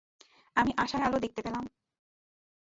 আমি 0.55 0.71
আশার 0.77 1.01
আলো 1.01 1.17
দেখতে 1.19 1.41
পেলাম। 1.41 1.63